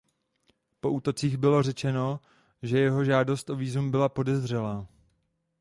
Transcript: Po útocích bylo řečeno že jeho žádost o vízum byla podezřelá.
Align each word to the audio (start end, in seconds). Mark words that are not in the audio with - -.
Po 0.79 0.91
útocích 0.91 1.37
bylo 1.37 1.63
řečeno 1.63 2.19
že 2.61 2.79
jeho 2.79 3.03
žádost 3.03 3.49
o 3.49 3.55
vízum 3.55 3.91
byla 3.91 4.09
podezřelá. 4.09 4.87